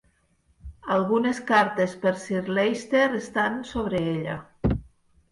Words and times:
Algunes 0.93 1.41
cartes 1.49 1.93
per 2.05 2.13
Sir 2.23 2.39
Leicester 2.57 3.03
estan 3.19 3.59
sobre 3.73 4.01
ella. 4.15 4.39